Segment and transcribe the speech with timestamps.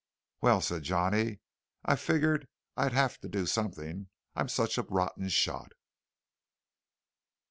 [0.41, 1.41] "Well," said Johnny,
[1.85, 5.73] "I figured I'd have to do something; I'm such a rotten shot."